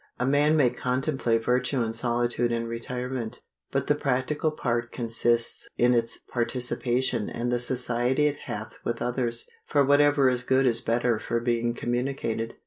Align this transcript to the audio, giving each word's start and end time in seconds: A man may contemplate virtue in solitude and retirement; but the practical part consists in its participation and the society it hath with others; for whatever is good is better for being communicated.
A 0.19 0.25
man 0.25 0.57
may 0.57 0.71
contemplate 0.71 1.45
virtue 1.45 1.83
in 1.83 1.93
solitude 1.93 2.51
and 2.51 2.67
retirement; 2.67 3.39
but 3.71 3.85
the 3.85 3.93
practical 3.93 4.49
part 4.49 4.91
consists 4.91 5.67
in 5.77 5.93
its 5.93 6.17
participation 6.27 7.29
and 7.29 7.51
the 7.51 7.59
society 7.59 8.25
it 8.25 8.39
hath 8.45 8.77
with 8.83 8.99
others; 8.99 9.45
for 9.67 9.85
whatever 9.85 10.27
is 10.27 10.41
good 10.41 10.65
is 10.65 10.81
better 10.81 11.19
for 11.19 11.39
being 11.39 11.75
communicated. 11.75 12.55